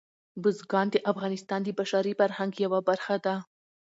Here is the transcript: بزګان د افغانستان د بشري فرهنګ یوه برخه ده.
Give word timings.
بزګان 0.41 0.87
د 0.91 0.95
افغانستان 1.11 1.59
د 1.63 1.69
بشري 1.79 2.13
فرهنګ 2.19 2.51
یوه 2.65 2.79
برخه 2.89 3.15
ده. 3.25 3.35